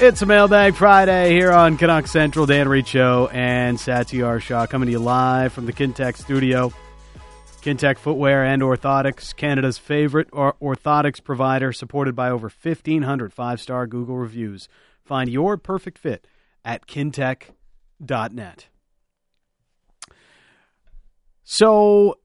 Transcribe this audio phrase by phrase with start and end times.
[0.00, 2.46] It's a Mailbag Friday here on Canuck Central.
[2.46, 6.72] Dan Show and Satiar Shah coming to you live from the Kintec studio.
[7.62, 13.86] Kintec Footwear and Orthotics, Canada's favorite or- orthotics provider, supported by over 1,500 five star
[13.86, 14.68] Google reviews.
[15.04, 16.26] Find your perfect fit
[16.64, 18.66] at kintec.net.
[21.44, 22.18] So,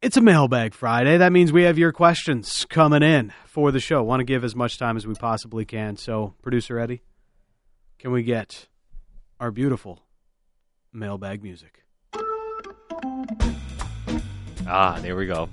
[0.00, 1.16] it's a Mailbag Friday.
[1.16, 4.02] That means we have your questions coming in for the show.
[4.02, 5.96] Want to give as much time as we possibly can.
[5.96, 7.02] So, producer Eddie,
[7.98, 8.68] can we get
[9.40, 10.02] our beautiful
[10.92, 11.82] mailbag music?
[14.66, 15.48] Ah, there we go.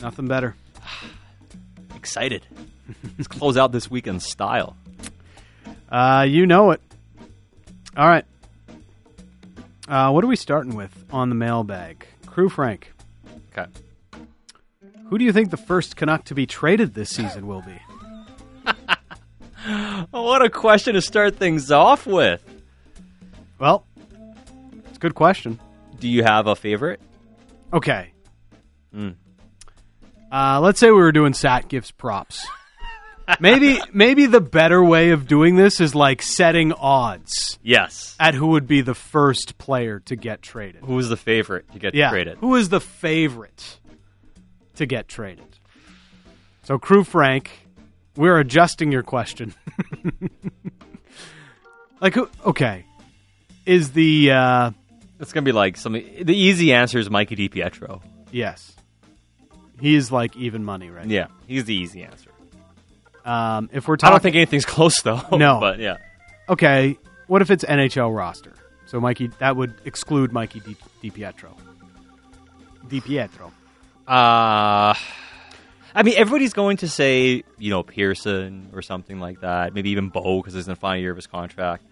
[0.00, 0.56] Nothing better.
[1.94, 2.46] Excited.
[3.18, 4.76] Let's close out this week in style.
[5.88, 6.80] Uh, you know it.
[7.96, 8.24] All right.
[9.88, 12.04] Uh, what are we starting with on the mailbag?
[12.26, 12.92] Crew Frank,
[13.56, 13.70] Okay.
[15.08, 17.80] who do you think the first Canuck to be traded this season will be?
[20.10, 22.40] What a question to start things off with.
[23.58, 23.84] Well,
[24.86, 25.58] it's a good question.
[25.98, 27.00] Do you have a favorite?
[27.72, 28.12] Okay.
[28.92, 29.10] Hmm.
[30.30, 32.46] Uh, let's say we were doing Sat gives props.
[33.40, 38.16] Maybe maybe the better way of doing this is like setting odds Yes.
[38.20, 40.82] at who would be the first player to get traded.
[40.84, 42.10] Who was the favorite to get Yeah.
[42.10, 42.38] traded?
[42.38, 43.78] Who is the favorite
[44.76, 45.44] to get traded?
[46.64, 47.50] So, Crew Frank,
[48.16, 49.54] we're adjusting your question.
[52.00, 52.84] like, who- okay,
[53.64, 54.70] is the uh,
[55.20, 55.92] It's gonna be like some.
[55.92, 58.02] The easy answer is Mikey DiPietro.
[58.30, 58.72] yes?
[59.80, 61.06] He is like even money, right?
[61.06, 62.30] Yeah, he's the easy answer.
[63.26, 65.20] Um, if we're talking, I don't think anything's close though.
[65.36, 65.60] No.
[65.60, 65.98] but yeah.
[66.48, 66.96] okay,
[67.26, 68.52] what if it's NHL roster?
[68.86, 71.56] So Mikey, that would exclude Mikey Di, Di Pietro.
[72.88, 73.52] Di Pietro.
[74.06, 74.94] Uh
[75.94, 79.72] I mean, everybody's going to say, you know, Pearson or something like that.
[79.72, 81.84] Maybe even Bo because he's in the final year of his contract.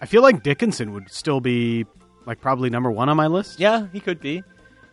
[0.00, 1.84] I feel like Dickinson would still be
[2.24, 3.60] like probably number one on my list.
[3.60, 4.42] Yeah, he could be.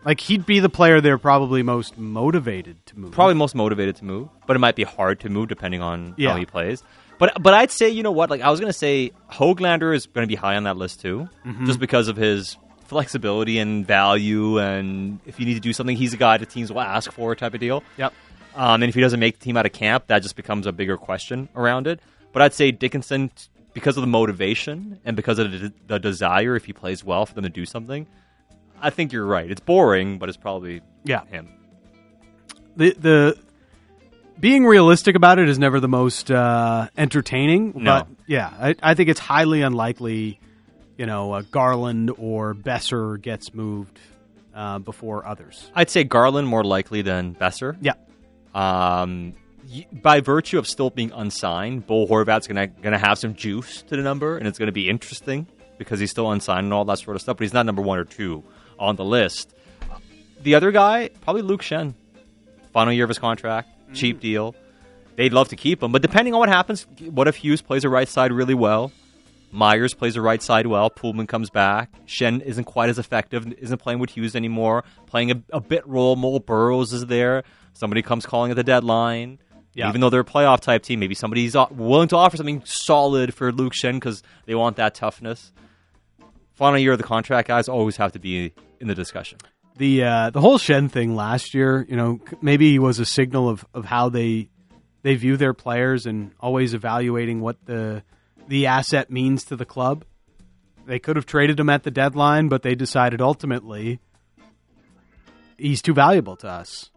[0.06, 3.12] Like he'd be the player they're probably most motivated to move.
[3.12, 6.32] Probably most motivated to move, but it might be hard to move depending on Yeah.
[6.32, 6.82] how he plays.
[7.18, 8.30] But but I'd say, you know what?
[8.30, 11.02] Like I was going to say, Hoglander is going to be high on that list
[11.02, 11.28] too,
[11.66, 14.60] just because of his flexibility and value.
[14.60, 17.36] And if you need to do something, he's a guy that teams will ask for,
[17.36, 17.84] type of deal.
[17.98, 18.14] Yep.
[18.56, 20.72] Um, and if he doesn't make the team out of camp, that just becomes a
[20.72, 22.00] bigger question around it.
[22.34, 23.30] But I'd say Dickinson,
[23.74, 27.34] because of the motivation and because of the, the desire, if he plays well, for
[27.36, 28.08] them to do something,
[28.82, 29.50] I think you're right.
[29.50, 31.26] It's boring, but it's probably Yeah.
[31.26, 31.50] him.
[32.76, 33.38] The the
[34.40, 37.74] being realistic about it is never the most uh, entertaining.
[37.76, 38.00] No.
[38.00, 40.40] But yeah, I, I think it's highly unlikely.
[40.98, 44.00] You know, uh, Garland or Boeser gets moved
[44.56, 45.72] uh, before others.
[45.76, 47.78] I'd say Garland more likely than Boeser.
[47.82, 47.94] Yeah.
[48.56, 49.34] Um,
[49.72, 53.96] y- by virtue of still being unsigned, Bo Horvat's gonna gonna have some juice to
[53.96, 57.16] the number, and it's gonna be interesting because he's still unsigned and all that sort
[57.16, 57.38] of stuff.
[57.38, 58.44] But he's not number one or two
[58.80, 59.54] on the list.
[60.42, 61.94] The other guy, probably Luke Schenn.
[62.72, 64.22] Final year of his contract, cheap mm.
[64.22, 64.56] deal.
[65.16, 67.90] They'd love to keep him, but depending on what happens, what if Hughes plays the
[67.90, 68.92] right side really well?
[69.52, 70.90] Myers plays the right side well.
[70.90, 71.90] Poolman comes back.
[72.06, 76.16] Schenn isn't quite as effective, isn't playing with Hughes anymore, playing a, a bit role.
[76.16, 77.44] Mole Burroughs is there.
[77.74, 79.40] Somebody comes calling at the deadline.
[79.74, 79.90] Yeah.
[79.90, 83.52] Even though they're a playoff type team, maybe somebody's willing to offer something solid for
[83.52, 85.52] Luke Schenn because they want that toughness.
[86.54, 89.40] Final year of the contract, guys always have to be in the discussion.
[89.78, 93.66] The uh, the whole Schenn thing last year, you know, maybe was a signal of,
[93.74, 94.50] of how they
[95.04, 98.04] they view their players and always evaluating what the
[98.48, 100.04] the asset means to the club.
[100.86, 104.00] They could have traded him at the deadline, but they decided ultimately
[105.58, 106.92] he's too valuable to us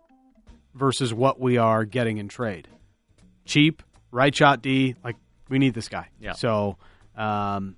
[0.75, 2.69] versus what we are getting in trade.
[3.45, 5.17] Cheap, right shot D, like
[5.49, 6.09] we need this guy.
[6.21, 6.33] Yeah.
[6.33, 6.77] So,
[7.17, 7.77] um,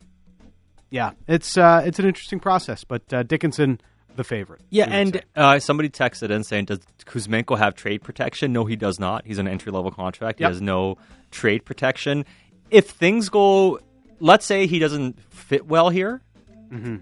[0.90, 3.80] yeah, it's uh, it's an interesting process, but uh, Dickinson
[4.16, 4.60] the favorite.
[4.70, 8.98] Yeah, and uh, somebody texted in saying, "Does Kuzmenko have trade protection?" No, he does
[9.00, 9.24] not.
[9.26, 10.38] He's an entry level contract.
[10.38, 10.96] He has no
[11.30, 12.24] trade protection.
[12.70, 13.80] If things go,
[14.20, 16.20] let's say he doesn't fit well here,
[16.72, 16.96] Mm-hmm.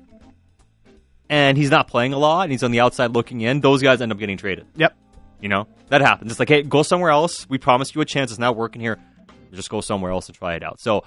[1.29, 4.01] and he's not playing a lot, and he's on the outside looking in, those guys
[4.01, 4.67] end up getting traded.
[4.77, 4.97] yep,
[5.41, 6.31] You know that happens.
[6.33, 7.49] It's like, hey, go somewhere else.
[7.49, 8.31] We promised you a chance.
[8.31, 8.99] It's not working here.
[9.53, 10.81] Just go somewhere else and try it out.
[10.81, 11.03] So,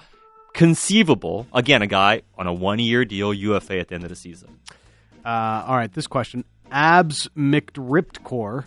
[0.52, 1.46] conceivable.
[1.52, 4.60] Again, a guy on a one year deal, UFA at the end of the season.
[5.24, 6.44] Uh, all right, this question.
[6.70, 8.64] Abs McRiptcore.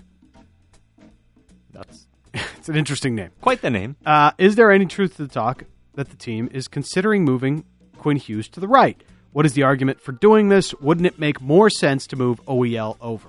[1.72, 2.08] That's
[2.58, 3.30] It's an interesting name.
[3.42, 3.96] quite the name.
[4.06, 5.64] Uh, is there any truth to the talk
[5.96, 7.64] that the team is considering moving
[7.98, 9.02] Quinn Hughes to the right?
[9.32, 10.74] What is the argument for doing this?
[10.76, 13.28] Wouldn't it make more sense to move OEL over?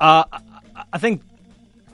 [0.00, 0.40] Uh, I-
[0.94, 1.22] I think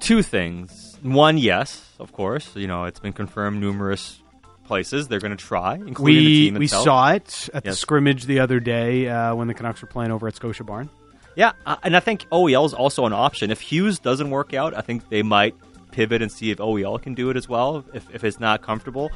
[0.01, 0.97] two things.
[1.03, 2.55] One, yes, of course.
[2.57, 4.21] You know, it's been confirmed numerous
[4.69, 5.09] places.
[5.09, 6.85] They're going to try, including the We team we itself.
[6.85, 10.29] saw it at the scrimmage the other day uh, when the Canucks were playing over
[10.29, 10.89] at Scotia Barn.
[11.35, 13.51] Yeah, uh, and I think OEL is also an option.
[13.51, 15.55] If Hughes doesn't work out, I think they might
[15.91, 19.11] pivot and see if OEL can do it as well, if, if it's not comfortable.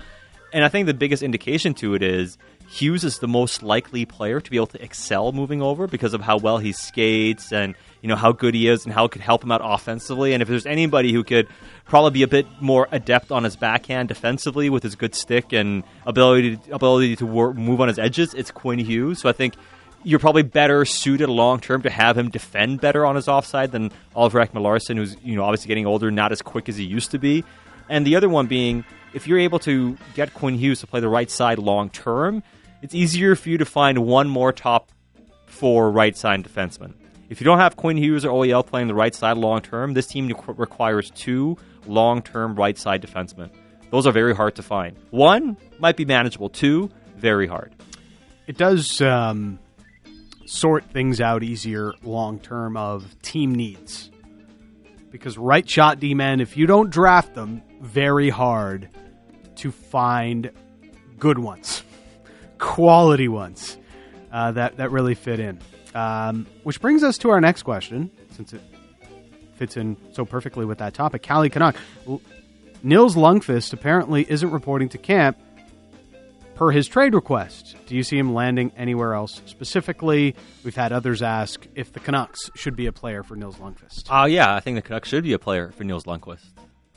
[0.52, 2.36] And I think the biggest indication to it is
[2.72, 6.22] Hughes is the most likely player to be able to excel moving over because of
[6.22, 9.20] how well he skates and you know how good he is and how it could
[9.20, 10.32] help him out offensively.
[10.32, 11.48] And if there's anybody who could
[11.84, 15.84] probably be a bit more adept on his backhand defensively with his good stick and
[16.06, 19.20] ability to, ability to work, move on his edges, it's Quinn Hughes.
[19.20, 19.52] So I think
[20.02, 23.90] you're probably better suited long term to have him defend better on his offside than
[24.16, 27.18] Oliver Ekman-Larsson, who's you know obviously getting older, not as quick as he used to
[27.18, 27.44] be.
[27.90, 31.10] And the other one being, if you're able to get Quinn Hughes to play the
[31.10, 32.42] right side long term,
[32.82, 34.92] it's easier for you to find one more top
[35.46, 36.94] four right side defenseman.
[37.28, 40.06] If you don't have Quinn Hughes or OEL playing the right side long term, this
[40.06, 41.56] team requires two
[41.86, 43.50] long term right side defensemen.
[43.90, 44.96] Those are very hard to find.
[45.10, 46.48] One might be manageable.
[46.48, 47.74] Two, very hard.
[48.46, 49.58] It does um,
[50.46, 54.10] sort things out easier long term of team needs.
[55.10, 58.88] Because right shot D men, if you don't draft them, very hard
[59.56, 60.50] to find
[61.18, 61.81] good ones,
[62.62, 63.76] quality ones
[64.32, 65.58] uh, that that really fit in.
[65.94, 68.62] Um, which brings us to our next question, since it
[69.56, 71.26] fits in so perfectly with that topic.
[71.26, 71.76] Callie Canuck,
[72.82, 75.38] Nils Lundkvist apparently isn't reporting to camp
[76.54, 77.76] per his trade request.
[77.86, 79.42] Do you see him landing anywhere else?
[79.46, 80.34] Specifically,
[80.64, 84.04] we've had others ask if the Canucks should be a player for Nils Lundkvist.
[84.08, 86.48] Uh, yeah, I think the Canucks should be a player for Nils Lundkvist.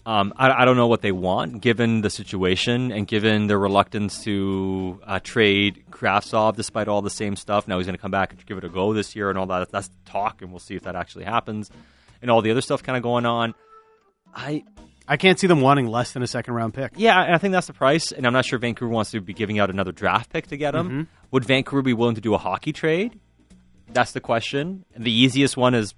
[0.05, 4.23] Um, I, I don't know what they want, given the situation and given their reluctance
[4.25, 7.67] to uh, trade Kravtsov despite all the same stuff.
[7.67, 9.47] Now he's going to come back and give it a go this year and all
[9.47, 9.71] that.
[9.71, 11.71] That's talk, and we'll see if that actually happens.
[12.21, 13.55] And all the other stuff kind of going on.
[14.33, 14.63] I
[15.07, 16.93] I can't see them wanting less than a second round pick.
[16.95, 18.11] yeah, and I think that's the price.
[18.11, 20.75] And I'm not sure Vancouver wants to be giving out another draft pick to get
[20.75, 21.07] him.
[21.31, 23.19] Would Vancouver be willing to do a hockey trade?
[23.91, 24.85] That's the question.
[24.93, 25.93] And the easiest one is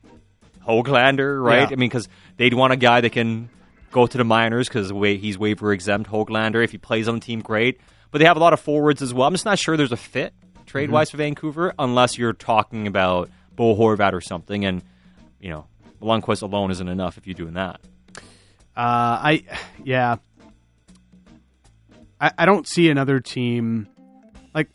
[0.67, 1.61] Hoglander, right?
[1.61, 1.67] Yeah.
[1.71, 2.07] I mean, because
[2.37, 3.49] they'd want a guy that can
[3.91, 6.09] go to the minors because he's waiver exempt.
[6.09, 7.79] Hoglander, if he plays on the team, great.
[8.11, 9.27] But they have a lot of forwards as well.
[9.27, 10.33] I'm just not sure there's a fit
[10.65, 14.65] trade wise for Vancouver unless you're talking about Bo Horvat or something.
[14.65, 14.81] And
[15.39, 15.65] you know,
[16.01, 17.79] Lundkvist alone isn't enough if you're doing that.
[18.75, 19.43] Uh, I,
[19.83, 20.17] yeah,
[22.21, 23.87] I, I don't see another team
[24.53, 24.69] like.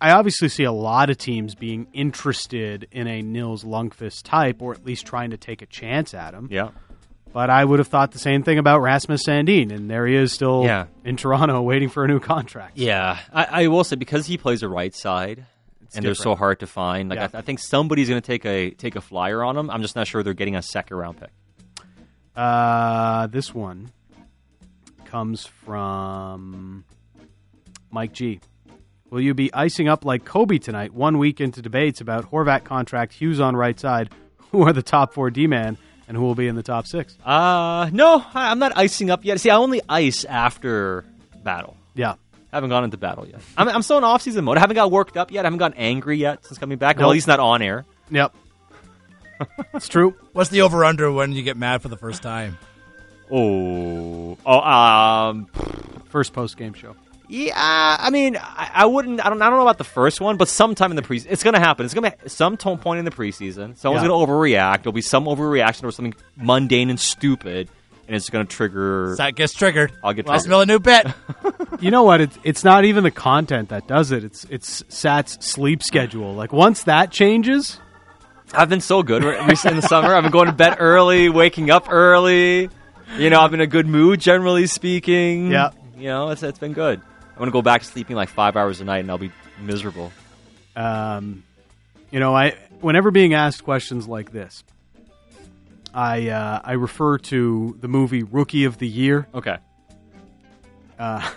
[0.00, 4.72] I obviously see a lot of teams being interested in a Nils Lundkvist type, or
[4.72, 6.48] at least trying to take a chance at him.
[6.50, 6.70] Yeah.
[7.32, 10.32] But I would have thought the same thing about Rasmus Sandin, and there he is
[10.32, 10.86] still Yeah.
[11.04, 12.76] in Toronto waiting for a new contract.
[12.76, 15.46] Yeah, I, I will say because he plays the right side,
[15.94, 17.08] and they're so hard to find.
[17.08, 17.24] Like Yeah.
[17.24, 19.70] I, th- I think somebody's going to take a take a flyer on him.
[19.70, 21.30] I'm just not sure they're getting a second round pick.
[22.36, 23.90] Uh, this one
[25.04, 26.84] comes from
[27.90, 28.40] Mike G.
[29.10, 33.12] Will you be icing up like Kobe tonight, one week into debates about Horvat contract,
[33.12, 34.08] Hughes on right side,
[34.52, 35.76] who are the top four D man,
[36.08, 37.16] and who will be in the top six?
[37.24, 39.40] Uh no, I, I'm not icing up yet.
[39.40, 41.04] See, I only ice after
[41.42, 41.76] battle.
[41.94, 42.14] Yeah.
[42.52, 43.40] haven't gone into battle yet.
[43.56, 44.56] I'm, I'm still in off season mode.
[44.56, 45.44] I haven't got worked up yet.
[45.44, 46.96] I haven't gotten angry yet since coming back.
[46.96, 47.10] Well, Nope.
[47.10, 47.84] at least not on air.
[48.10, 48.34] Yep.
[49.74, 50.14] It's true.
[50.34, 52.58] What's the over under when you get mad for the first time?
[53.30, 55.46] Oh, oh, um,
[56.10, 56.94] First post game show.
[57.34, 59.24] Yeah, I mean, I, I wouldn't.
[59.24, 59.40] I don't.
[59.40, 61.60] I don't know about the first one, but sometime in the pre, it's going to
[61.60, 61.86] happen.
[61.86, 63.74] It's going to be some tone point in the preseason.
[63.78, 64.08] Someone's Yeah.
[64.08, 64.82] going to overreact.
[64.82, 67.70] There'll be some overreaction or something mundane and stupid,
[68.06, 69.14] and it's going to trigger.
[69.16, 69.92] That gets triggered.
[70.04, 70.50] I'll get Let's triggered.
[70.50, 71.06] mill a new bit.
[71.80, 72.20] You know what?
[72.20, 74.22] It's it's not even the content that does it.
[74.24, 76.34] It's it's Sat's sleep schedule.
[76.34, 77.80] Like once that changes,
[78.52, 80.14] I've been so good re- recently in the summer.
[80.14, 82.68] I've been going to bed early, waking up early.
[83.16, 85.50] You know, I'm in a good mood, generally speaking.
[85.50, 85.70] Yeah.
[85.96, 87.00] You know, it's it's been good.
[87.32, 90.12] I'm to go back to sleeping like five hours a night, and I'll be miserable.
[90.76, 91.42] um,
[92.10, 94.62] you know, I whenever being asked questions like this,
[95.94, 99.56] I uh, I refer to the movie Rookie of the Year, Okay.
[100.98, 101.30] uh,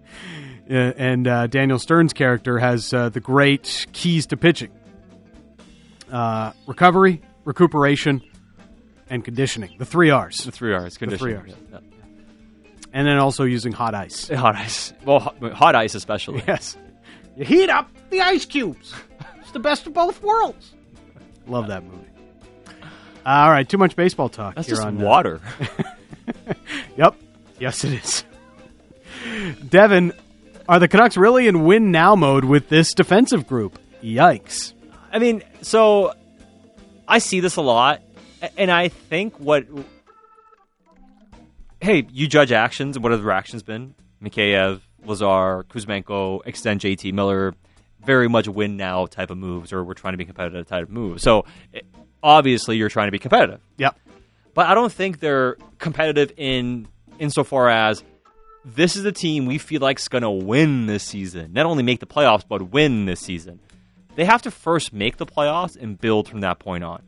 [0.68, 4.70] and uh, Daniel Stern's character has uh, the great keys to pitching:
[6.10, 8.20] uh, recovery, recuperation,
[9.08, 9.76] and conditioning.
[9.78, 10.98] The three R's, The three R's.
[10.98, 11.36] Conditioning.
[11.36, 11.52] R's.
[11.72, 11.78] Yeah.
[12.92, 14.28] And then also using hot ice.
[14.34, 14.92] Hot ice.
[15.04, 16.42] Well, hot, hot ice especially.
[16.46, 16.76] Yes,
[17.36, 18.94] you heat up the ice cubes.
[19.40, 20.74] It's the best of both worlds.
[21.46, 22.06] Love that movie.
[23.24, 25.40] All right, too much baseball talk That's here just on uh, water.
[26.96, 27.16] Yep.
[27.58, 28.24] Yes, it is.
[29.68, 30.12] Devin,
[30.68, 33.78] are the Canucks really in win now mode with this defensive group?
[34.02, 34.74] Yikes.
[35.12, 36.14] I mean, so
[37.06, 38.02] I see this a lot,
[38.56, 39.66] and I think what.
[41.82, 42.96] Hey, you judge actions.
[42.96, 43.96] What have the reactions been?
[44.22, 47.56] Mikheyev, Lazar, Kuzmenko, extend JT Miller,
[48.04, 50.90] very much win now type of moves, or we're trying to be competitive type of
[50.90, 51.24] moves.
[51.24, 51.84] So it,
[52.22, 53.58] obviously, you're trying to be competitive.
[53.78, 53.98] Yep.
[54.54, 56.86] But I don't think they're competitive in
[57.18, 58.04] insofar as
[58.64, 61.52] this is a team we feel like is going to win this season.
[61.52, 63.58] Not only make the playoffs, but win this season.
[64.14, 67.02] They have to first make the playoffs and build from that point on.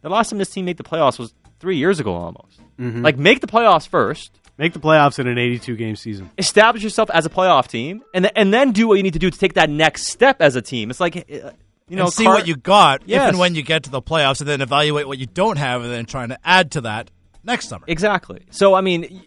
[0.00, 2.60] The last time this team made the playoffs was three years ago almost.
[2.78, 6.30] Like, make the playoffs first, Make the playoffs in an 82 game season.
[6.38, 9.18] establish yourself as a playoff team, and, th- and then do what you need to
[9.18, 10.90] do to take that next step as a team.
[10.90, 11.50] It's like, uh,
[11.88, 14.00] you know, and see Car- what you got if and when you get to the
[14.00, 17.10] playoffs, and then evaluate what you don't have, and then trying to add to that
[17.42, 17.84] next summer.
[17.88, 18.42] Exactly.
[18.50, 19.22] So I mean,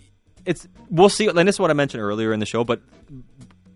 [0.46, 1.28] it's we'll see.
[1.28, 2.82] And this is what I mentioned earlier in the show, but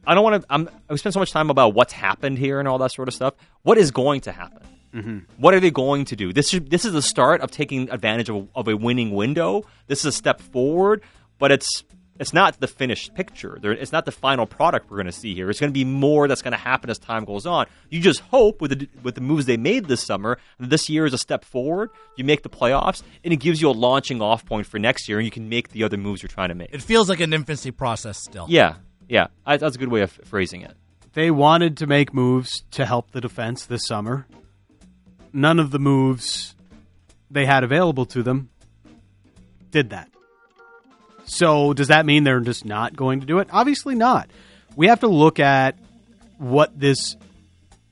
[0.08, 0.48] I don't want to.
[0.50, 0.70] I'm.
[0.90, 3.34] We spend so much time about what's happened here and all that sort of stuff.
[3.64, 4.64] What is going to happen?
[4.94, 5.20] Mm-hmm.
[5.38, 6.34] What are they going to do?
[6.34, 9.64] This should, this is the start of taking advantage of, of a winning window.
[9.88, 11.02] This is a step forward,
[11.40, 11.84] but it's
[12.22, 13.58] it's not the finished picture.
[13.60, 15.50] There, it's not the final product we're going to see here.
[15.50, 17.66] It's going to be more that's going to happen as time goes on.
[17.90, 21.14] You just hope with the with the moves they made this summer, this year is
[21.14, 21.90] a step forward.
[22.18, 25.18] You make the playoffs, and it gives you a launching off point for next year,
[25.18, 26.70] and you can make the other moves you're trying to make.
[26.72, 28.46] It feels like an infancy process still.
[28.48, 28.76] Yeah,
[29.10, 30.76] yeah, I, that's a good way of phrasing it.
[31.14, 34.28] They wanted to make moves to help the defense this summer.
[35.34, 36.56] None of the moves
[37.30, 38.50] they had available to them
[39.72, 40.10] did that.
[41.26, 43.48] So, does that mean they're just not going to do it?
[43.52, 44.30] Obviously not.
[44.76, 45.78] We have to look at
[46.38, 47.16] what this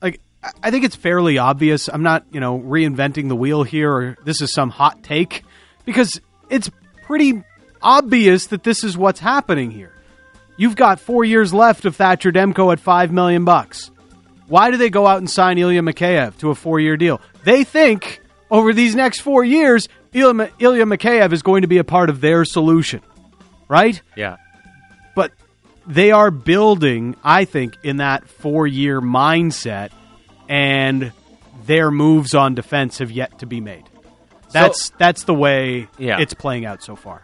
[0.02, 0.20] like
[0.62, 1.88] I- think it's fairly obvious.
[1.88, 5.44] I'm not, you know, reinventing the wheel here or this is some hot take
[5.84, 6.20] because
[6.50, 6.70] it's
[7.06, 7.42] pretty
[7.80, 9.92] obvious that this is what's happening here.
[10.56, 13.90] You've got 4 years left of Thatcher Demko at 5 million bucks.
[14.46, 17.20] Why do they go out and sign Ilya Mikheyev to a 4-year deal?
[17.44, 18.20] They think
[18.50, 22.20] over these next 4 years Ilya, Ilya Mikheyev is going to be a part of
[22.20, 23.00] their solution.
[23.68, 24.00] Right?
[24.16, 24.36] Yeah,
[25.14, 25.30] but
[25.86, 29.90] they are building, I think, in that four year mindset,
[30.48, 31.12] and
[31.66, 33.84] their moves on defense have yet to be made.
[34.52, 36.18] That's that's the way Yeah.
[36.18, 37.22] it's playing out so far.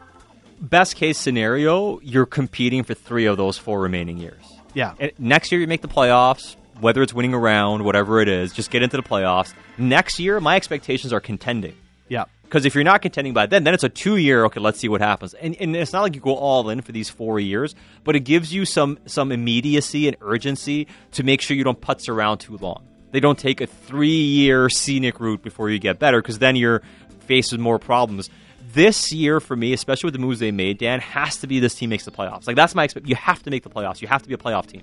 [0.61, 4.42] best case scenario, you're competing for three of those four remaining years.
[4.73, 8.52] Yeah, next year you make the playoffs, whether it's winning a round, whatever it is,
[8.52, 9.54] just get into the playoffs.
[9.78, 11.75] Next year, my expectations are contending.
[12.09, 14.45] yeah, Because if you're not contending by then, then it's a two year.
[14.47, 15.35] Okay, let's see what happens.
[15.35, 18.21] And, and it's not like you go all in for these four years, but it
[18.21, 22.56] gives you some some immediacy and urgency to make sure you don't putz around too
[22.59, 22.87] long.
[23.12, 26.83] They don't take a three year scenic route before you get better, because then you're
[27.21, 28.28] faced with more problems.
[28.73, 31.75] This year, for me, especially with the moves they made, Dan, has to be this
[31.76, 32.47] team makes the playoffs.
[32.47, 33.06] Like that's my expect.
[33.09, 34.02] You have to make the playoffs.
[34.02, 34.83] You have to be a playoff team.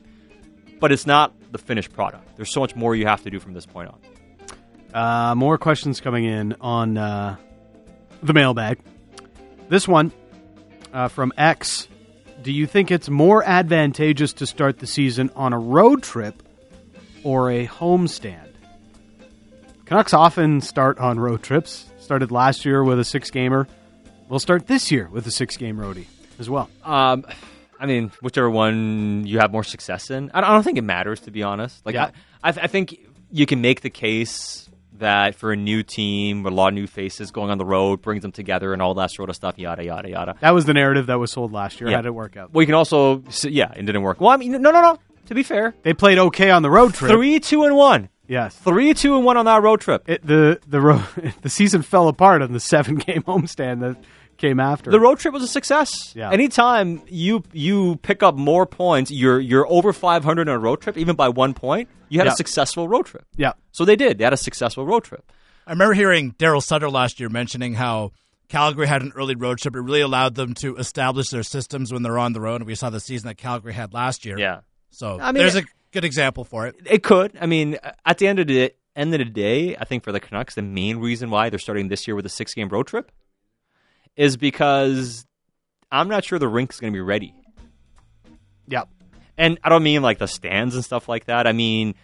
[0.83, 2.35] But it's not the finished product.
[2.35, 3.99] There's so much more you have to do from this point on.
[4.93, 7.37] Uh, more questions coming in on uh,
[8.21, 8.79] the mailbag.
[9.69, 10.11] This one
[10.91, 11.87] uh, from X.
[12.41, 16.43] Do you think it's more advantageous to start the season on a road trip
[17.23, 18.51] or a homestand?
[19.85, 21.85] Canucks often start on road trips.
[22.01, 23.69] Started last year with a six gamer.
[24.27, 26.07] We'll start this year with a six game roadie
[26.39, 26.69] as well.
[26.83, 27.23] Um,
[27.83, 30.31] I mean, whichever one you have more success in.
[30.33, 31.85] I don't, I don't think it matters, to be honest.
[31.85, 32.11] Like, Yeah.
[32.43, 32.97] I, I, th- I think
[33.31, 36.87] you can make the case that for a new team with a lot of new
[36.87, 39.57] faces going on the road brings them together and all that sort of stuff.
[39.59, 40.35] Yada yada yada.
[40.39, 41.89] That was the narrative that was sold last year.
[41.89, 41.97] Yeah.
[41.97, 42.53] How did it work out?
[42.53, 44.21] Well, you can also, yeah, it didn't work.
[44.21, 44.99] Well, I mean, no, no, no.
[45.27, 47.11] To be fair, They played okay on the road trip.
[47.11, 48.09] three, two, and one.
[48.27, 48.55] Yes.
[48.55, 50.03] Three, two, and one on that road trip.
[50.07, 51.03] It, the the ro-
[51.41, 53.97] the season fell apart on the seven game homestand that
[54.47, 54.91] came after.
[54.91, 56.13] The road trip was a success.
[56.15, 56.31] Yeah.
[56.31, 60.97] Anytime you you pick up more points, you're you're over 500 on a road trip,
[60.97, 61.89] even by one point.
[62.09, 62.33] You had Yeah.
[62.33, 63.25] a successful road trip.
[63.37, 63.53] yeah.
[63.71, 64.17] So they did.
[64.17, 65.31] They had a successful road trip.
[65.65, 68.11] I remember hearing Daryl Sutter last year mentioning how
[68.49, 69.75] Calgary had an early road trip.
[69.75, 72.57] It really allowed them to establish their systems when they're on the road.
[72.61, 74.37] And we saw the season that Calgary had last year.
[74.37, 74.59] Yeah.
[74.91, 76.75] So I mean- there's a good example for it.
[76.85, 77.31] It could.
[77.41, 80.19] I mean, at the end of the end of the day, I think for the
[80.19, 83.11] Canucks, the main reason why they're starting this year with a six game road trip
[84.15, 85.25] is because
[85.91, 87.33] I'm not sure the rink's going to be ready.
[88.67, 88.89] Yep.
[89.37, 91.47] And I don't mean like the stands and stuff like that.
[91.47, 91.95] I mean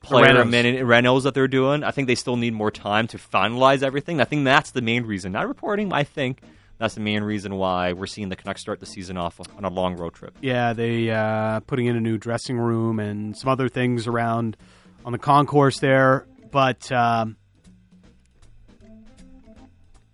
[0.00, 0.50] player renos.
[0.50, 1.82] min- renos that they're doing.
[1.82, 4.20] I think they still need more time to finalize everything.
[4.20, 5.32] I think that's the main reason.
[5.32, 5.92] Not reporting.
[5.92, 6.40] I think
[6.78, 9.68] that's the main reason why we're seeing the Canucks start the season off on a
[9.68, 10.36] long road trip.
[10.40, 14.56] Yeah, they uh, putting in a new dressing room and some other things around
[15.04, 16.26] on the concourse there.
[16.50, 17.36] But um,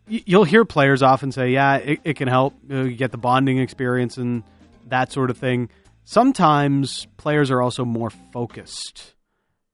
[0.07, 2.55] you'll hear players often say, "Yeah, it, it can help.
[2.69, 4.43] You, know, you get the bonding experience and
[4.89, 5.69] that sort of thing."
[6.05, 9.15] Sometimes players are also more focused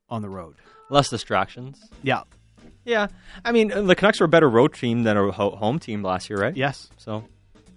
[0.08, 0.56] on the road.
[0.88, 1.80] Less distractions.
[2.02, 2.22] Yeah.
[2.84, 3.08] Yeah,
[3.44, 6.40] I mean the Canucks were a better road team than a home team last year,
[6.40, 6.56] right?
[6.56, 6.88] Yes.
[6.96, 7.24] So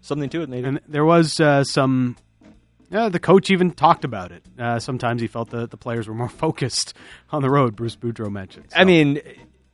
[0.01, 0.67] something to it, maybe.
[0.67, 2.15] And there was uh, some
[2.89, 4.43] Yeah, the coach even talked about it.
[4.57, 6.93] Uh, sometimes he felt that the players were more focused
[7.31, 7.75] on the road.
[7.75, 8.67] Bruce Boudreau mentioned.
[8.75, 9.19] I mean,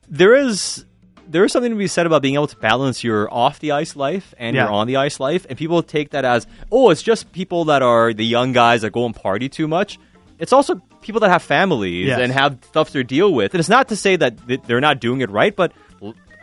[0.08, 0.84] there is
[1.30, 3.94] there is something to be said about being able to balance your off the ice
[3.96, 4.64] life and Yeah.
[4.64, 7.82] your on the ice life, and people take that as oh, it's just people that
[7.82, 9.98] are the young guys that go and party too much.
[10.38, 12.18] It's also people that have families Yes.
[12.20, 14.34] and have stuff to deal with, and it's not to say that
[14.66, 15.72] they're not doing it right, but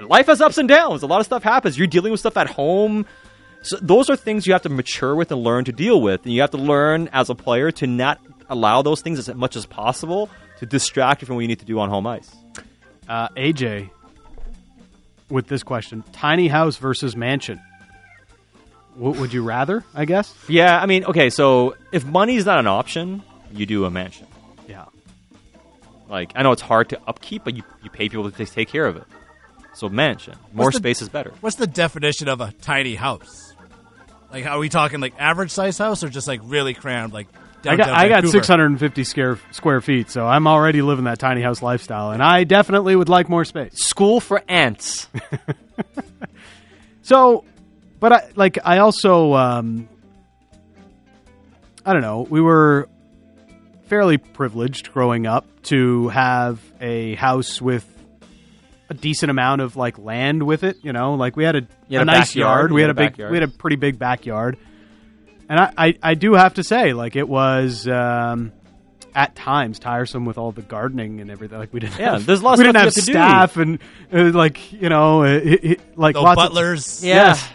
[0.02, 1.04] life has ups and downs.
[1.04, 1.78] A lot of stuff happens.
[1.78, 3.06] You're dealing with stuff at home.
[3.64, 6.34] So those are things you have to mature with and learn to deal with, and
[6.34, 9.66] you have to learn as a player to not allow those things as much as
[9.66, 10.30] possible
[10.60, 12.30] to distract you from what you need to do on home ice.
[13.10, 13.90] uh, AJ,
[15.30, 17.62] with this question: tiny house versus mansion.
[18.96, 19.84] What would you rather?
[19.94, 20.34] I guess.
[20.48, 23.22] Yeah, I mean, okay, so if money's not an option,
[23.54, 24.26] you do a mansion.
[24.68, 24.86] Yeah.
[26.10, 28.88] Like, I know it's hard to upkeep, but you, you pay people to take care
[28.88, 29.04] of it.
[29.74, 31.32] So mansion, more the- space is better.
[31.42, 33.54] What's the definition of a tiny house?
[34.32, 37.14] Like, are we talking like average size house or just like really crammed?
[37.14, 37.28] Like,
[37.66, 41.62] I got I got 650 square square feet, so I'm already living that tiny house
[41.62, 43.74] lifestyle, and I definitely would like more space.
[43.76, 45.08] School for ants.
[47.08, 47.46] So,
[48.02, 49.88] but I like I also um,
[51.86, 52.28] I don't know.
[52.30, 52.90] We were
[53.86, 57.88] fairly privileged growing up to have a house with
[58.90, 60.80] a decent amount of like land with it.
[60.84, 62.72] You know, like we had a, had a a nice backyard, yard.
[62.74, 63.12] We had had a a big.
[63.14, 63.32] backyard.
[63.32, 64.58] We had a pretty big backyard,
[65.50, 67.88] and I I, I do have to say like it was.
[67.88, 68.52] Um,
[69.16, 71.58] at times tiresome with all the gardening and everything.
[71.58, 73.58] Like we didn't, Yeah, have, there's lots we of didn't have stuff you have staff
[73.58, 73.80] and
[74.14, 77.04] uh, like you know, uh, it, it- like No lots of butlers.
[77.04, 77.50] Yes.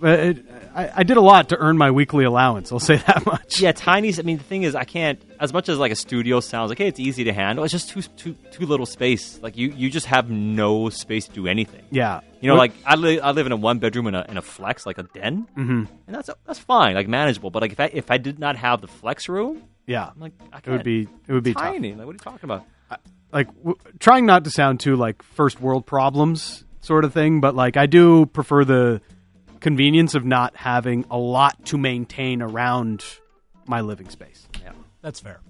[0.00, 0.46] But it,
[0.76, 2.70] I, I did a lot to earn my weekly allowance.
[2.70, 3.60] I'll say that much.
[3.60, 4.18] Yeah, tiny's.
[4.20, 5.20] I mean, the thing is, I can't.
[5.40, 7.64] As much as like a studio sounds like, hey, it's easy to handle.
[7.64, 9.40] It's just too too too little space.
[9.42, 11.82] Like you you just have no space to do anything.
[11.90, 12.20] Yeah.
[12.40, 14.36] You know, What- like I, li- I live in a one bedroom in a, in
[14.36, 15.84] a flex, like a den, mm-hmm.
[16.06, 17.50] and that's that's fine, like manageable.
[17.50, 20.32] But like if I if I did not have the flex room, yeah, I'm like
[20.52, 21.62] I it would be it would be tough.
[21.62, 21.94] tiny.
[21.94, 22.66] Like what are you talking about?
[23.32, 27.54] Like w- trying not to sound too like first world problems sort of thing, but
[27.56, 29.00] like I do prefer the
[29.60, 33.04] convenience of not having a lot to maintain around
[33.66, 34.46] my living space.
[34.62, 34.72] Yeah.
[35.02, 35.40] That's fair.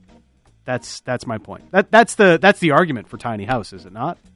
[0.65, 1.71] That's that's my point.
[1.71, 4.19] That that's the that's the argument for tiny house, is it not?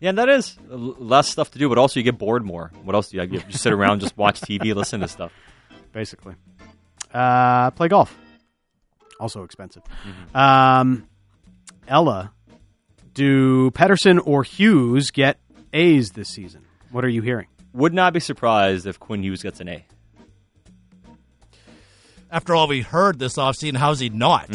[0.00, 2.70] Yeah, that is less stuff to do, but also you get bored more.
[2.84, 3.24] What else do you?
[3.24, 5.32] You just sit around, just watch TV, listen to stuff.
[5.90, 6.36] basically.
[7.12, 8.16] Uh, play golf.
[9.18, 9.82] Also expensive.
[10.32, 11.08] Um,
[11.88, 12.32] Ella,
[13.12, 15.40] do Pettersson or Hughes get
[15.72, 16.64] A's this season?
[16.92, 17.48] What are you hearing?
[17.72, 19.84] Would not be surprised if Quinn Hughes gets an A.
[22.30, 24.50] After all we heard this offseason, how's he not?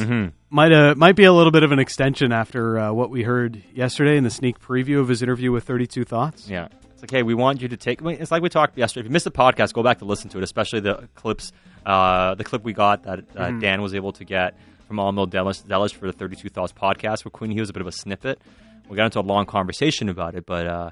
[0.49, 3.63] Might uh, might be a little bit of an extension after uh, what we heard
[3.73, 6.47] yesterday in the sneak preview of his interview with Thirty Two Thoughts.
[6.47, 6.67] Yeah.
[6.91, 8.04] It's like, hey, we want you to take.
[8.06, 9.02] I it's like we talked yesterday.
[9.02, 11.52] If you missed the podcast, go back to listen to it, especially the clips,
[11.86, 14.56] uh, the clip we got that uh, Dan was able to get
[14.88, 17.88] from Almil Delish, Delish for the 32 Thoughts podcast, where Quinn Hughes a bit of
[17.88, 18.39] a snippet.
[18.88, 20.91] We got into a long conversation about it, but uh,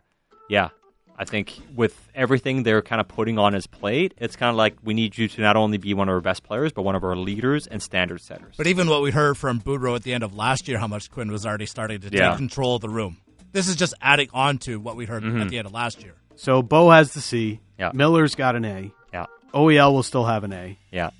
[0.49, 0.69] yeah,
[1.21, 4.75] I think with everything they're kind of putting on his plate, it's kind of like
[4.83, 7.03] we need you to not only be one of our best players, but one of
[7.03, 8.55] our leaders and standard setters.
[8.57, 11.11] But even what we heard from Boudreau at the end of last year, how much
[11.11, 12.29] Quinn was already starting to Yeah.
[12.29, 13.17] take control of the room.
[13.51, 15.47] This is just adding on to what we heard at mm-hmm.
[15.47, 16.15] the end of last year.
[16.37, 17.59] So Bo has the C.
[17.77, 17.91] Yeah.
[17.93, 18.91] Miller's got an A.
[19.13, 21.11] yeah, OEL will still have an A, yeah.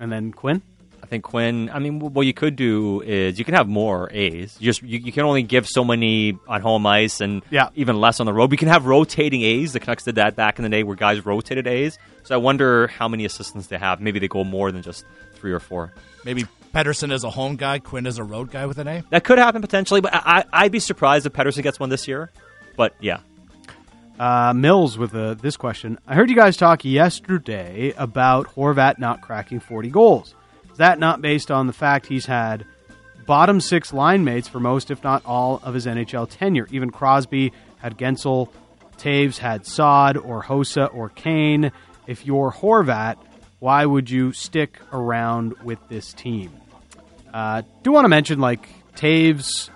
[0.00, 0.62] and then Quinn.
[1.12, 1.68] I think Quinn.
[1.70, 4.56] I mean, what you could do is you can have more A's.
[4.58, 7.68] You just you, you can only give so many on home ice, and Yeah.
[7.74, 8.50] even less on the road.
[8.50, 9.74] We can have rotating A's.
[9.74, 11.98] The Canucks did that back in the day, where guys rotated A's.
[12.22, 14.00] So I wonder how many assistants they have.
[14.00, 15.92] Maybe they go more than just three or four.
[16.24, 19.02] Maybe Pettersson is a home guy, Quinn is a road guy with an A.
[19.10, 22.08] That could happen potentially, but I, I, I'd be surprised if Pettersson gets one this
[22.08, 22.30] year.
[22.74, 23.18] But yeah,
[24.18, 25.98] Uh, Mills with uh, this question.
[26.06, 30.34] I heard you guys talk yesterday about Horvat not cracking 40 goals.
[30.72, 32.64] Is that not based on the fact he's had
[33.26, 36.66] bottom six line mates for most, if not all, of his NHL tenure?
[36.70, 38.48] Even Crosby had Guentzel,
[38.96, 41.72] Toews had Sod or Hossa or Kane.
[42.06, 43.16] If you're Horvat,
[43.58, 46.52] why would you stick around with this team?
[47.32, 49.70] Uh, do want to mention like Toews.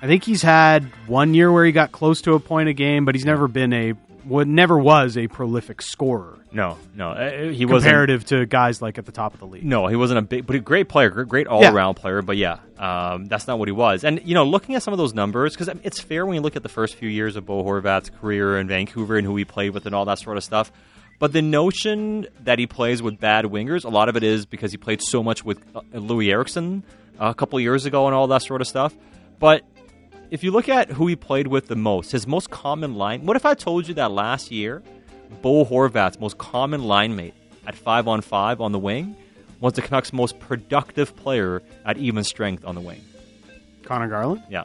[0.00, 3.04] I think he's had one year where he got close to a point a game,
[3.04, 3.94] but he's never been a
[4.28, 7.84] what never was a prolific scorer no, no, uh, he wasn't.
[7.84, 9.64] comparative to guys like at the top of the league.
[9.64, 12.22] No, he wasn't a big, but a great player, great, all around player.
[12.22, 14.02] But yeah, um, that's not what he was.
[14.02, 16.56] And you know, looking at some of those numbers, because it's fair when you look
[16.56, 19.70] at the first few years of Bo Horvat's career in Vancouver and who he played
[19.70, 20.72] with and all that sort of stuff.
[21.18, 24.70] But the notion that he plays with bad wingers, a lot of it is because
[24.70, 26.82] he played so much with uh, Loui Eriksson
[27.18, 28.94] a couple years ago and all that sort of stuff.
[29.38, 29.64] But
[30.30, 33.24] if you look at who he played with the most, his most common line.
[33.24, 34.82] What if I told you that last year,
[35.42, 37.34] Bo Horvat's most common line mate
[37.66, 39.16] at five on five on the wing
[39.60, 43.02] was the Canucks' most productive player at even strength on the wing.
[43.82, 44.42] Conor Garland.
[44.48, 44.64] Yeah.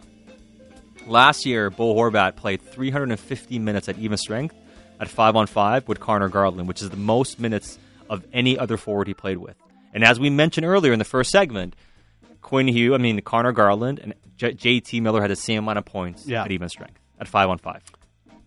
[1.07, 4.55] Last year, Bo Horvat played 350 minutes at even strength
[4.99, 7.77] at 5 on 5 with Conor Garland, which is the most minutes
[8.09, 9.55] of any other forward he played with.
[9.93, 11.75] And as we mentioned earlier in the first segment,
[12.43, 15.85] Quinn Hugh, I mean, Conor Garland and J- JT Miller had the same amount of
[15.85, 16.43] points Yeah.
[16.43, 17.81] at even strength at 5 on 5.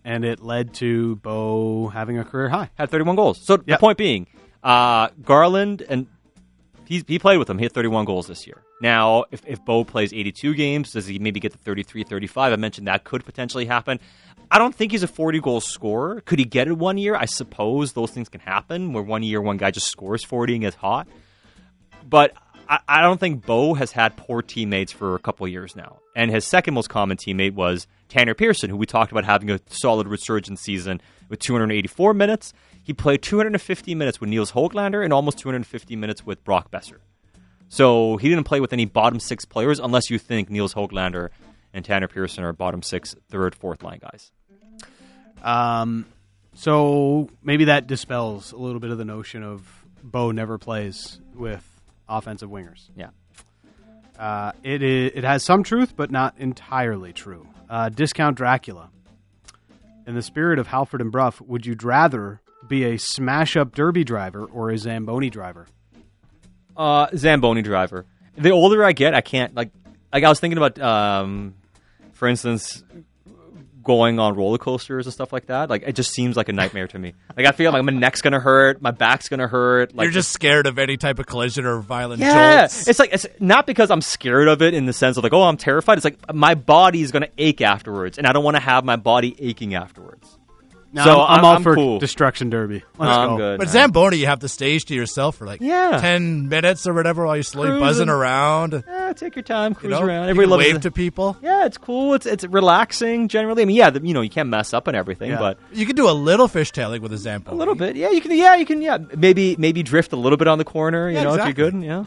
[0.05, 2.69] And it led to Bo having a career high.
[2.75, 3.45] Had 31 goals.
[3.45, 4.27] So the point being,
[4.63, 6.07] uh, Garland and
[6.85, 7.57] he's, he played with him.
[7.57, 8.61] He had 31 goals this year.
[8.79, 12.53] Now, if, if Bo plays 82 games, does he maybe get to 33, 35?
[12.53, 13.99] I mentioned that could potentially happen.
[14.49, 16.21] I don't think he's a 40 goal scorer.
[16.21, 17.15] Could he get it one year?
[17.15, 20.61] I suppose those things can happen where one year one guy just scores 40 and
[20.61, 21.07] gets hot.
[22.07, 22.31] But
[22.69, 25.99] I, I don't think Bo has had poor teammates for a couple years now.
[26.15, 29.59] And his second most common teammate was Tanner Pearson, who we talked about having a
[29.67, 32.53] solid resurgence season with 284 minutes.
[32.81, 36.99] He played 250 minutes with Nils Hoglander and almost 250 minutes with Brock Boeser.
[37.69, 41.29] So he didn't play with any bottom six players unless you think Nils Hoglander
[41.73, 44.31] and Tanner Pearson are bottom six, third, fourth line guys.
[45.43, 46.05] Um,
[46.53, 51.76] so maybe that dispels a little bit of the notion of Bo never plays with
[52.09, 52.89] offensive wingers.
[52.95, 53.09] Yeah.
[54.17, 57.47] Uh, it it has some truth, but not entirely true.
[57.69, 58.89] Uh, discount Dracula.
[60.07, 64.03] In the spirit of Halford and Brough, would you rather be a smash up derby
[64.03, 65.67] driver or a Zamboni driver?
[66.75, 68.05] Uh, Zamboni driver.
[68.37, 69.71] The older I get, I can't like.
[70.13, 71.55] Like I was thinking about, um,
[72.13, 72.81] for instance,
[73.87, 75.69] going on roller coasters and stuff like that.
[75.69, 77.13] Like it just seems like a nightmare to me.
[77.35, 79.95] Like I feel like my neck's gonna hurt, my back's gonna hurt.
[79.95, 82.67] Like You're just scared of any type of collision or violent yeah.
[82.67, 82.87] jolts.
[82.87, 85.43] It's like it's not because I'm scared of it in the sense of like, oh,
[85.43, 85.97] I'm terrified.
[85.97, 88.97] It's like my body is gonna ache afterwards, and I don't want to have my
[88.97, 90.37] body aching afterwards.
[90.97, 91.99] No, So I'm, I'm I'm- all I'm for cool.
[91.99, 92.83] destruction derby.
[92.97, 93.37] Let's I'm go.
[93.37, 93.57] good.
[93.59, 93.71] But man.
[93.73, 95.99] Zamboni, you have the stage to yourself for like Yeah.
[96.01, 97.85] 10 minutes or whatever while you're slowly Cruising.
[97.85, 98.83] buzzing around.
[98.87, 100.01] Yeah, take your time, You cruise know?
[100.01, 100.23] around.
[100.25, 100.81] You Everybody wave it.
[100.81, 101.37] to people.
[101.41, 102.13] Yeah, it's cool.
[102.15, 103.61] It's it's relaxing generally.
[103.61, 105.39] I mean, yeah, the, you know, you can't mess up and everything, Yeah.
[105.39, 107.55] but You can do a little fishtailing with a Zamboni.
[107.55, 107.95] a little bit.
[107.95, 108.31] Yeah, you can.
[108.31, 108.81] Yeah, you can.
[108.81, 111.09] Yeah, maybe maybe drift a little bit on the corner.
[111.09, 111.51] You Yeah, know, exactly.
[111.51, 111.83] if you're good.
[111.83, 112.03] Yeah,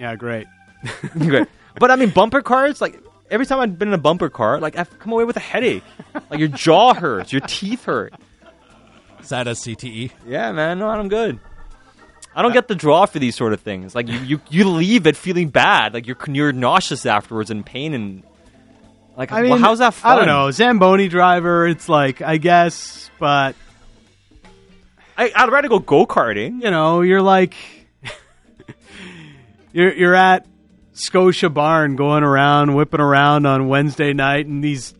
[0.00, 0.46] Yeah, great.
[1.18, 1.46] great.
[1.78, 2.80] But I mean, bumper cars.
[2.80, 5.40] Like every time I've been in a bumper car, like I've come away with a
[5.40, 5.84] headache.
[6.30, 8.12] like your jaw hurts, your teeth hurt.
[9.20, 10.10] Is that a CTE?
[10.26, 10.78] Yeah, man.
[10.78, 11.38] No, I'm good.
[12.34, 13.94] I don't get the draw for these sort of things.
[13.94, 15.94] Like you, you, you leave it feeling bad.
[15.94, 18.22] Like you're you're nauseous afterwards and pain and
[19.16, 19.32] like.
[19.32, 20.12] I mean, well, how's that fun?
[20.12, 20.50] I don't know.
[20.50, 23.56] Zamboni driver, it's like, I guess, but,
[25.18, 26.62] I, I'd rather go go karting.
[26.62, 27.54] you know, you're like,
[29.72, 30.46] you're, you're at
[31.00, 34.94] Scotia Barn going around, whipping around on Wednesday night, and these,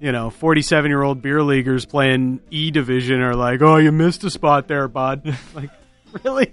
[0.00, 4.24] you know, 47 year old beer leaguers playing E Division are like, oh, you missed
[4.24, 5.36] a spot there, bud.
[5.54, 5.70] like,
[6.24, 6.52] really?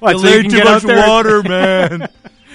[0.00, 2.08] What, so you can get out there- water, man.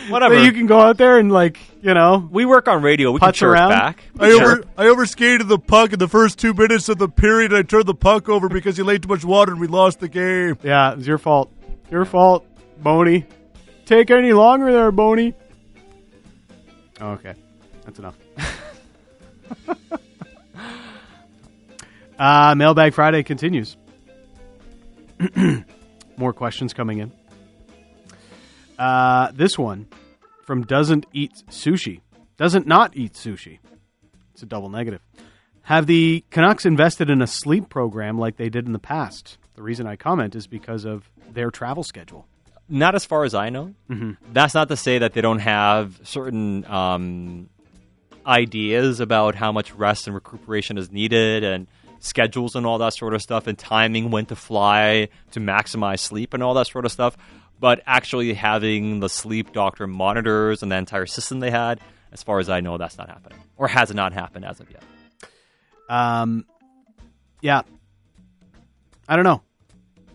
[0.09, 0.35] Whatever.
[0.35, 3.11] So you can go out there and, like, you know, we work on radio.
[3.11, 3.69] We can Putz chirp around?
[3.69, 4.03] back.
[4.19, 4.41] I Chirp.
[4.41, 7.55] over I overskated the puck in the first two minutes of the period.
[7.55, 10.07] I turned the puck over because he laid too much water and we lost the
[10.07, 10.59] game.
[10.61, 11.51] Yeah, it's your fault.
[11.89, 12.45] Your fault,
[12.83, 13.25] Boney.
[13.85, 15.33] Take any longer there, Boney.
[17.01, 17.33] Oh, okay,
[17.83, 18.15] that's enough.
[22.19, 23.75] uh, Mailbag Friday continues.
[26.17, 27.11] More questions coming in.
[28.77, 29.87] Uh, this one
[30.45, 32.01] from doesn't eat sushi.
[32.37, 33.59] Doesn't not eat sushi.
[34.33, 35.01] It's a double negative.
[35.63, 39.37] Have the Canucks invested in a sleep program like they did in the past?
[39.55, 42.27] The reason I comment is because of their travel schedule.
[42.67, 43.75] Not as far as I know.
[44.31, 47.49] That's not to say that they don't have certain um,
[48.25, 51.67] ideas about how much rest and recuperation is needed and
[51.99, 56.33] schedules and all that sort of stuff and timing when to fly to maximize sleep
[56.33, 57.15] and all that sort of stuff.
[57.59, 61.79] But actually having the sleep doctor monitors and the entire system they had,
[62.11, 64.83] as far as I know, that's not happening or has not happened as of yet.
[65.87, 66.45] Um,
[67.41, 67.61] yeah,
[69.07, 69.41] I don't know.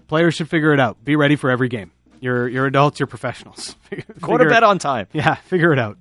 [0.09, 1.03] Players should figure it out.
[1.05, 1.93] Be ready for every game.
[2.21, 3.01] You're you're adults.
[3.01, 3.75] You're professionals.
[4.21, 5.07] Go to bed on time.
[5.13, 5.99] Yeah, figure it out.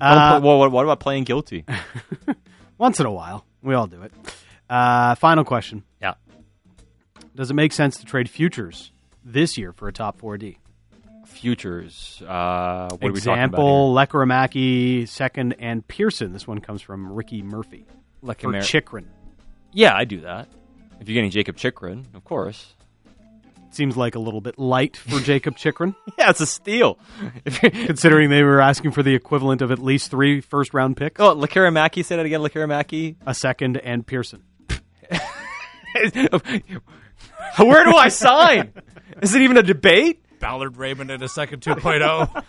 [0.00, 1.64] Uh, play- what, what about playing guilty?
[2.78, 4.12] once in a while, we all do it.
[4.68, 6.14] Uh, final question: yeah.
[7.34, 8.90] Does it make sense to trade futures
[9.24, 10.58] this year for a top four D?
[11.26, 12.22] Futures.
[12.26, 13.44] Uh, what are we talking about?
[13.44, 16.32] Example: Lekkerimaki second and Pearson.
[16.32, 17.86] This one comes from Ricky Murphy?
[18.22, 19.08] For Chychrun.
[19.72, 20.48] Yeah, I do that.
[21.00, 22.74] If you're getting Jakob Chychrun, of course.
[23.70, 26.98] Seems like a little bit light for Jakob Chychrun, Yeah, it's a steal.
[27.46, 31.34] Considering they were asking for the equivalent of at least three first round picks, oh,
[31.36, 33.16] Lekkerimaki, say that again, Lekkerimaki.
[33.26, 34.42] a second, and Pearson.
[37.58, 38.72] Where do I sign?
[39.22, 40.22] Is it even a debate?
[40.38, 42.44] Ballard Raymond in a second 2.0.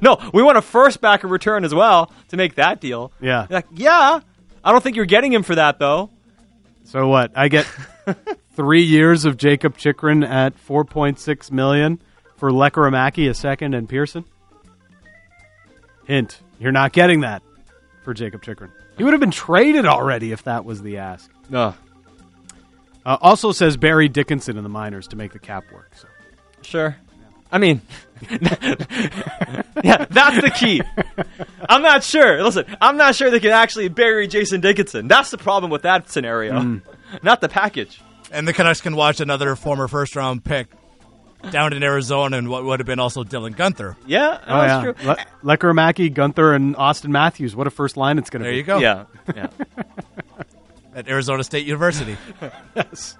[0.00, 3.12] No, we want a first back in return as well to make that deal.
[3.20, 3.46] Yeah.
[3.50, 4.20] Like, yeah.
[4.62, 6.10] I don't think you're getting him for that though.
[6.84, 7.32] So what?
[7.34, 7.66] I get
[8.56, 12.00] three years of Jakob Chychrun at four point six million
[12.36, 14.24] for Lekkerimaki a second and Pearson.
[16.06, 17.42] Hint: You're not getting that
[18.02, 18.72] for Jakob Chychrun.
[18.96, 21.30] He would have been traded already if that was the ask.
[21.50, 21.74] No.
[23.04, 25.92] Uh, also says bury Dickinson in the minors to make the cap work.
[25.94, 26.08] So
[26.62, 26.96] Sure.
[27.52, 27.80] I mean,
[28.30, 30.82] yeah, that's the key.
[31.68, 32.42] I'm not sure.
[32.42, 35.06] Listen, I'm not sure they can actually bury Jason Dickinson.
[35.06, 36.80] That's the problem with that scenario,
[37.22, 38.00] not the package.
[38.32, 40.68] And the Canucks can watch another former first round pick
[41.50, 43.94] down in Arizona and what would have been also Dylan Guenther.
[44.06, 45.24] Yeah, oh that's yeah, true.
[45.42, 47.54] Le- Lekkerimaki, Guenther, and Auston Matthews.
[47.54, 48.50] What a first line it's going to be.
[48.50, 48.78] There you go.
[48.78, 49.48] Yeah, yeah.
[50.94, 52.16] At Arizona State University.
[52.74, 53.16] Yes.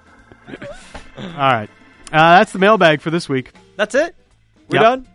[1.18, 1.68] All right,
[2.12, 3.52] uh, that's the mailbag for this week.
[3.76, 4.14] That's it.
[4.68, 4.82] We're Yep.
[4.82, 5.06] done.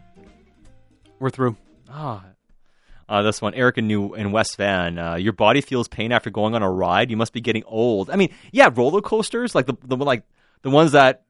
[1.20, 1.56] We're through.
[1.90, 2.24] Ah.
[3.12, 4.98] Uh, this one, Eric in New in West Van.
[4.98, 7.12] Uh, your body feels pain after going on a ride.
[7.12, 8.10] You must be getting old.
[8.10, 10.24] I mean, yeah, roller coasters, like the the like
[10.62, 11.24] the ones that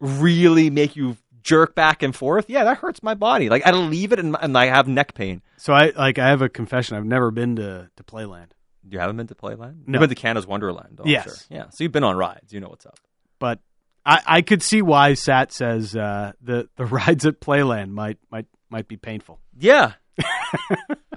[0.00, 2.46] really make you jerk back and forth.
[2.48, 3.48] Yeah, that hurts my body.
[3.48, 5.42] Like I leave it and, and I have neck pain.
[5.58, 6.96] So I like I have a confession.
[6.96, 8.48] I've never been to to Playland.
[8.88, 9.86] You haven't been to Playland?
[9.86, 9.94] No.
[9.94, 11.02] You've been to Canada's Wonderland, though.
[11.04, 11.24] I'm Yes.
[11.24, 11.34] sure.
[11.50, 11.64] Yeah.
[11.70, 12.52] So you've been on rides.
[12.52, 12.98] You know what's up.
[13.40, 13.58] but
[14.04, 18.46] I, I could see why Sat says uh, the the rides at Playland might might
[18.70, 19.40] might be painful.
[19.58, 19.92] Yeah.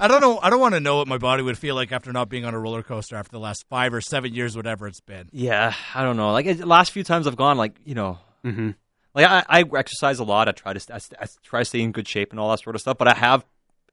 [0.02, 0.40] I don't know.
[0.42, 2.54] I don't want to know what my body would feel like after not being on
[2.54, 5.30] a roller coaster after the last five or seven years, whatever it's been.
[5.32, 5.74] Yeah.
[5.94, 6.32] I don't know.
[6.32, 8.70] Like the last few times I've gone, like you know, Mm-hmm.
[9.14, 10.48] like I, I exercise a lot.
[10.48, 12.76] I try to I, I try to stay in good shape and all that sort
[12.76, 12.98] of stuff.
[12.98, 13.46] But I have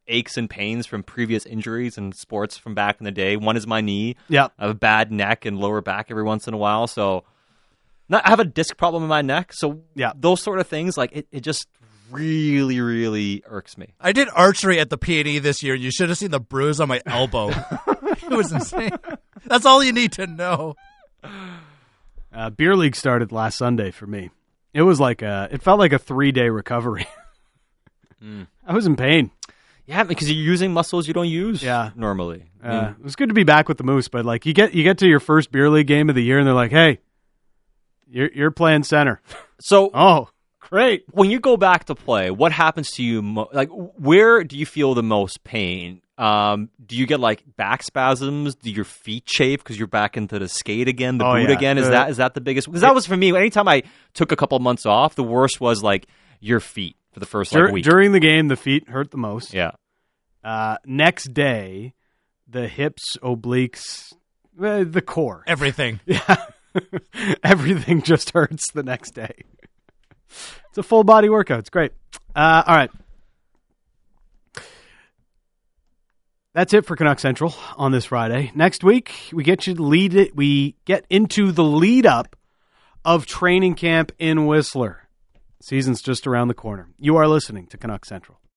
[0.07, 3.37] aches and pains from previous injuries and sports from back in the day.
[3.37, 4.15] One is my knee.
[4.29, 4.49] Yeah.
[4.57, 6.87] I have a bad neck and lower back every once in a while.
[6.87, 7.25] So
[8.09, 9.53] not, I have a disc problem in my neck.
[9.53, 10.13] So Yeah.
[10.15, 11.67] those sort of things, like it, it just
[12.11, 13.95] really, really irks me.
[14.01, 15.75] I did archery at the PNE this year.
[15.75, 17.49] And you should have seen the bruise on my elbow.
[17.87, 18.93] it was insane.
[19.45, 20.77] That's all you need to know.
[22.33, 24.31] Uh, beer league started last Sunday for me.
[24.75, 27.07] It was like a it felt like a three day recovery.
[28.67, 29.31] I was in pain.
[29.87, 31.91] Yeah, because you're using muscles you don't use Yeah.
[31.95, 32.45] normally.
[32.63, 34.75] Uh, mean, it was good to be back with the Moose, but like you get
[34.75, 36.99] you get to your first beer league game of the year, and they're like, "Hey,
[38.11, 39.21] you're you're playing center."
[39.61, 40.29] so Oh,
[40.71, 41.05] great.
[41.11, 43.23] when you go back to play, what happens to you?
[43.23, 46.03] Mo- like, where do you feel the most pain?
[46.19, 48.55] Um, do you get like back spasms?
[48.55, 51.55] Do your feet chafe because you're back into the skate again, the Oh, boot yeah.
[51.57, 51.79] again?
[51.79, 52.67] Is The- that is that the biggest?
[52.69, 53.37] Because that was for me.
[53.37, 53.83] Anytime I
[54.15, 56.07] took a couple months off, the worst was like
[56.41, 57.85] your feet for the first like Dur- week.
[57.85, 59.53] during the game, the feet hurt the most.
[59.53, 59.73] yeah,
[60.43, 61.93] Uh, next day,
[62.49, 64.13] the hips, obliques,
[64.63, 65.43] uh, the core.
[65.47, 66.01] Everything.
[66.07, 66.37] Yeah.
[67.43, 69.33] Everything just hurts the next day.
[70.29, 71.61] It's a full body workout.
[71.61, 71.93] It's great.
[72.35, 72.91] Uh, all right.
[76.53, 78.51] That's it for Canuck Central on this Friday.
[78.55, 80.35] Next week, we get you to lead it.
[80.35, 82.35] We get into the lead up
[83.05, 85.07] of training camp in Whistler.
[85.61, 86.89] Season's just around the corner.
[86.99, 88.41] You are listening to Canuck Central.